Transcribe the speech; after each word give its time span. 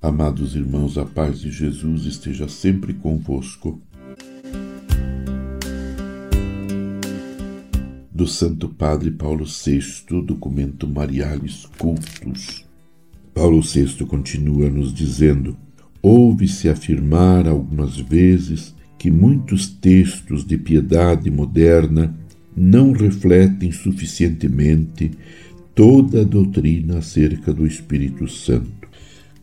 Amados 0.00 0.54
irmãos, 0.54 0.96
a 0.96 1.04
paz 1.04 1.40
de 1.40 1.50
Jesus 1.50 2.04
esteja 2.04 2.46
sempre 2.46 2.94
convosco. 2.94 3.82
Do 8.12 8.24
Santo 8.24 8.68
Padre 8.68 9.10
Paulo 9.10 9.44
VI, 9.44 10.22
documento 10.22 10.86
Marialis 10.86 11.66
Cultus. 11.76 12.64
Paulo 13.34 13.60
VI 13.60 14.04
continua 14.06 14.70
nos 14.70 14.94
dizendo: 14.94 15.56
Ouve-se 16.00 16.68
afirmar 16.68 17.48
algumas 17.48 17.98
vezes 17.98 18.76
que 18.96 19.10
muitos 19.10 19.66
textos 19.66 20.44
de 20.46 20.56
piedade 20.56 21.28
moderna 21.28 22.14
não 22.56 22.92
refletem 22.92 23.72
suficientemente 23.72 25.10
toda 25.74 26.20
a 26.20 26.24
doutrina 26.24 26.98
acerca 26.98 27.52
do 27.52 27.66
Espírito 27.66 28.28
Santo. 28.28 28.87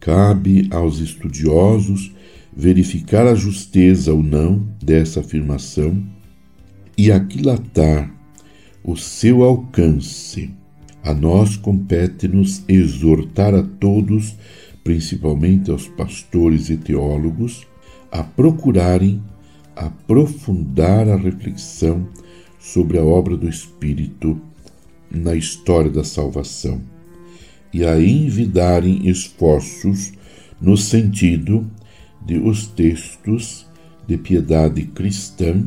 Cabe 0.00 0.66
aos 0.70 0.98
estudiosos 0.98 2.10
verificar 2.56 3.26
a 3.26 3.34
justeza 3.34 4.14
ou 4.14 4.22
não 4.22 4.66
dessa 4.82 5.20
afirmação 5.20 6.02
e 6.96 7.12
aquilatar 7.12 8.10
o 8.82 8.96
seu 8.96 9.42
alcance. 9.42 10.50
A 11.04 11.12
nós 11.12 11.56
compete-nos 11.56 12.64
exortar 12.66 13.54
a 13.54 13.62
todos, 13.62 14.34
principalmente 14.82 15.70
aos 15.70 15.86
pastores 15.86 16.70
e 16.70 16.78
teólogos, 16.78 17.66
a 18.10 18.22
procurarem 18.22 19.22
aprofundar 19.76 21.08
a 21.08 21.16
reflexão 21.16 22.08
sobre 22.58 22.98
a 22.98 23.04
obra 23.04 23.36
do 23.36 23.48
Espírito 23.48 24.40
na 25.10 25.34
história 25.34 25.90
da 25.90 26.04
salvação 26.04 26.80
e 27.72 27.84
a 27.84 28.00
envidarem 28.00 29.08
esforços 29.08 30.12
no 30.60 30.76
sentido 30.76 31.68
de 32.24 32.38
os 32.38 32.66
textos 32.66 33.66
de 34.06 34.18
piedade 34.18 34.82
cristã 34.86 35.64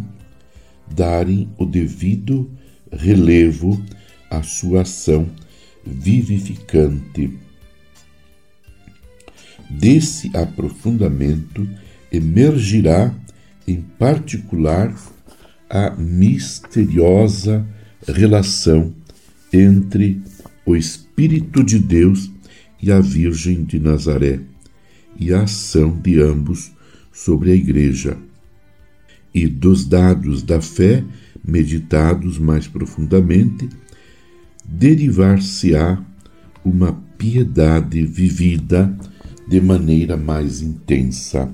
darem 0.92 1.50
o 1.58 1.66
devido 1.66 2.50
relevo 2.92 3.82
à 4.30 4.44
sua 4.44 4.82
ação 4.82 5.30
vivificante. 5.86 7.38
Desse 9.70 10.30
aprofundamento 10.36 11.68
emergirá, 12.12 13.14
em 13.68 13.82
particular, 13.82 14.94
a 15.70 15.90
misteriosa 15.92 17.66
relação 18.08 18.94
entre 19.52 20.22
o 20.66 20.76
Espírito 20.76 21.64
de 21.64 21.80
Deus 21.80 22.32
e 22.82 22.92
a 22.92 23.00
Virgem 23.00 23.64
de 23.64 23.80
Nazaré, 23.80 24.40
e 25.20 25.34
a 25.34 25.44
ação 25.44 25.98
de 26.00 26.22
ambos 26.22 26.72
sobre 27.12 27.52
a 27.52 27.56
Igreja, 27.56 28.18
e 29.34 29.48
dos 29.48 29.86
dados 29.86 30.44
da 30.44 30.62
fé, 30.62 31.04
meditados 31.46 32.38
mais 32.38 32.68
profundamente, 32.68 33.68
derivar-se-á 34.66 36.04
uma 36.64 36.94
piedade 37.18 38.06
vivida 38.06 38.96
de 39.48 39.60
maneira 39.60 40.16
mais 40.16 40.62
intensa. 40.62 41.52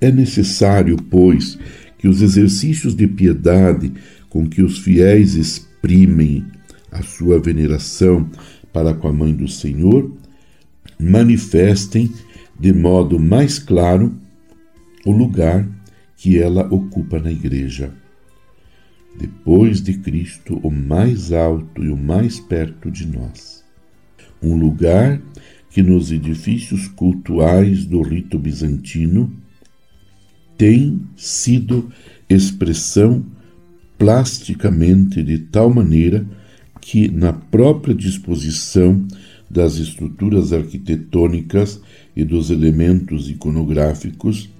É 0.00 0.10
necessário, 0.10 0.96
pois, 0.96 1.58
que 1.98 2.08
os 2.08 2.20
exercícios 2.20 2.94
de 2.94 3.06
piedade 3.06 3.92
com 4.28 4.48
que 4.48 4.62
os 4.62 4.78
fiéis 4.78 5.34
exprimem 5.34 6.44
a 6.92 7.02
sua 7.02 7.40
veneração 7.40 8.30
para 8.72 8.94
com 8.94 9.08
a 9.08 9.12
Mãe 9.12 9.34
do 9.34 9.48
Senhor, 9.48 10.12
manifestem 10.98 12.12
de 12.58 12.72
modo 12.72 13.18
mais 13.18 13.58
claro 13.58 14.14
o 15.04 15.10
lugar 15.10 15.66
que 16.16 16.38
ela 16.38 16.66
ocupa 16.72 17.18
na 17.18 17.32
Igreja. 17.32 17.92
Depois 19.18 19.82
de 19.82 19.94
Cristo, 19.94 20.58
o 20.62 20.70
mais 20.70 21.32
alto 21.32 21.82
e 21.82 21.90
o 21.90 21.96
mais 21.96 22.38
perto 22.38 22.90
de 22.90 23.06
nós. 23.06 23.64
Um 24.42 24.56
lugar 24.56 25.20
que 25.70 25.82
nos 25.82 26.12
edifícios 26.12 26.86
cultuais 26.88 27.84
do 27.84 28.02
rito 28.02 28.38
bizantino 28.38 29.32
tem 30.56 31.00
sido 31.16 31.90
expressão 32.28 33.24
plasticamente 33.98 35.22
de 35.22 35.38
tal 35.38 35.72
maneira 35.72 36.26
que, 36.82 37.08
na 37.08 37.32
própria 37.32 37.94
disposição 37.94 39.06
das 39.48 39.76
estruturas 39.76 40.52
arquitetônicas 40.52 41.80
e 42.14 42.24
dos 42.24 42.50
elementos 42.50 43.30
iconográficos, 43.30 44.50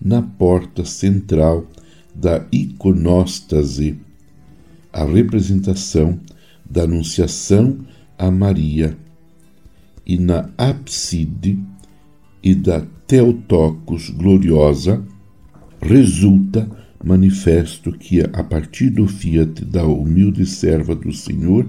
na 0.00 0.22
porta 0.22 0.84
central 0.84 1.70
da 2.14 2.44
iconóstase, 2.50 3.98
a 4.92 5.04
representação 5.04 6.18
da 6.68 6.82
Anunciação 6.82 7.78
a 8.18 8.30
Maria, 8.30 8.96
e 10.06 10.18
na 10.18 10.50
ábside 10.56 11.58
e 12.42 12.54
da 12.54 12.82
Teotocos 13.06 14.10
gloriosa, 14.10 15.04
resulta 15.80 16.68
manifesto 17.02 17.92
que, 17.92 18.20
a 18.20 18.44
partir 18.44 18.90
do 18.90 19.06
fiat 19.06 19.64
da 19.64 19.84
humilde 19.84 20.44
serva 20.46 20.94
do 20.94 21.12
Senhor, 21.12 21.68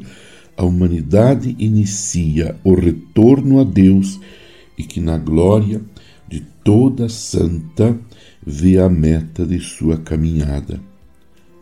a 0.58 0.64
humanidade 0.64 1.56
inicia 1.58 2.56
o 2.64 2.74
retorno 2.74 3.60
a 3.60 3.64
Deus 3.64 4.20
e 4.78 4.84
que, 4.84 5.00
na 5.00 5.18
glória 5.18 5.82
de 6.28 6.42
toda 6.64 7.08
santa, 7.10 7.98
vê 8.46 8.78
a 8.78 8.90
meta 8.90 9.46
de 9.46 9.60
sua 9.60 9.98
caminhada. 9.98 10.80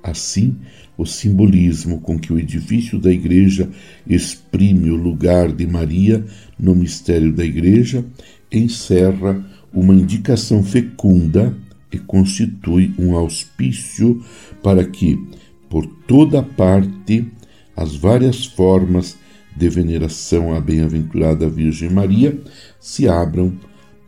Assim, 0.02 0.56
o 0.97 1.06
simbolismo 1.06 2.00
com 2.02 2.18
que 2.18 2.34
o 2.34 2.40
edifício 2.40 3.00
da 3.00 3.12
Igreja 3.12 3.69
exprime 4.08 4.90
o 4.90 4.96
lugar 4.96 5.52
de 5.52 5.68
Maria 5.68 6.25
no 6.58 6.74
mistério 6.74 7.31
da 7.31 7.46
Igreja 7.46 8.03
encerra 8.52 9.46
uma 9.72 9.94
indicação 9.94 10.63
fecunda 10.63 11.56
e 11.92 11.98
constitui 11.98 12.94
um 12.98 13.16
auspício 13.16 14.24
para 14.62 14.86
que, 14.86 15.20
por 15.70 15.86
toda 15.86 16.42
parte, 16.44 17.28
as 17.76 17.96
várias 17.96 18.46
formas 18.46 19.18
de 19.56 19.70
veneração 19.70 20.54
à 20.54 20.62
bem-aventurada 20.62 21.50
Virgem 21.50 21.90
Maria 21.90 22.40
se 22.80 23.08
abram 23.08 23.58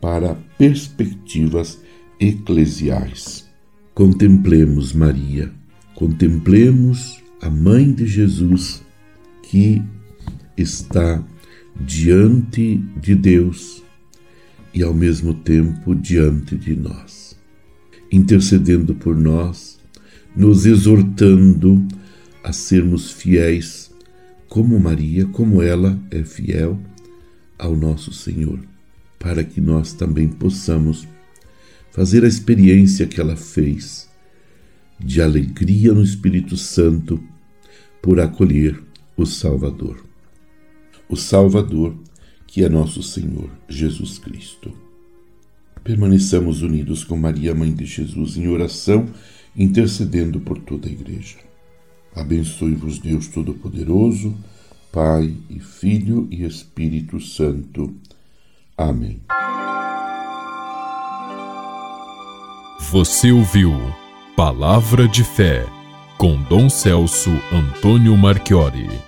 para 0.00 0.36
perspectivas 0.56 1.80
eclesiais. 2.18 3.48
Contemplemos 3.94 4.92
Maria, 4.92 5.52
contemplemos 5.94 7.22
a 7.40 7.50
Mãe 7.50 7.92
de 7.92 8.06
Jesus 8.06 8.82
que 9.42 9.82
está 10.56 11.22
diante 11.78 12.76
de 13.00 13.14
Deus 13.14 13.82
e 14.72 14.82
ao 14.82 14.94
mesmo 14.94 15.34
tempo 15.34 15.94
diante 15.94 16.56
de 16.56 16.74
nós 16.74 17.41
intercedendo 18.12 18.94
por 18.94 19.16
nós, 19.16 19.78
nos 20.36 20.66
exortando 20.66 21.82
a 22.44 22.52
sermos 22.52 23.10
fiéis, 23.10 23.90
como 24.48 24.78
Maria, 24.78 25.24
como 25.26 25.62
ela 25.62 25.98
é 26.10 26.22
fiel 26.22 26.78
ao 27.58 27.74
nosso 27.74 28.12
Senhor, 28.12 28.60
para 29.18 29.42
que 29.42 29.60
nós 29.60 29.94
também 29.94 30.28
possamos 30.28 31.08
fazer 31.90 32.24
a 32.24 32.28
experiência 32.28 33.06
que 33.06 33.20
ela 33.20 33.36
fez 33.36 34.10
de 34.98 35.22
alegria 35.22 35.92
no 35.92 36.02
Espírito 36.02 36.56
Santo 36.56 37.22
por 38.02 38.20
acolher 38.20 38.78
o 39.16 39.24
Salvador. 39.24 40.04
O 41.08 41.16
Salvador, 41.16 41.94
que 42.46 42.64
é 42.64 42.68
nosso 42.68 43.02
Senhor 43.02 43.50
Jesus 43.68 44.18
Cristo. 44.18 44.91
Permaneçamos 45.84 46.62
unidos 46.62 47.02
com 47.02 47.16
Maria, 47.16 47.54
Mãe 47.54 47.72
de 47.72 47.84
Jesus, 47.84 48.36
em 48.36 48.46
oração, 48.48 49.06
intercedendo 49.56 50.40
por 50.40 50.58
toda 50.58 50.88
a 50.88 50.92
Igreja. 50.92 51.36
Abençoe-vos, 52.14 52.98
Deus 52.98 53.26
Todo-Poderoso, 53.28 54.34
Pai 54.92 55.34
e 55.50 55.58
Filho 55.58 56.28
e 56.30 56.44
Espírito 56.44 57.20
Santo. 57.20 57.94
Amém. 58.76 59.20
Você 62.90 63.32
ouviu 63.32 63.72
Palavra 64.36 65.08
de 65.08 65.24
Fé 65.24 65.66
com 66.18 66.40
Dom 66.42 66.68
Celso 66.68 67.30
Antônio 67.52 68.16
Marchiori. 68.16 69.02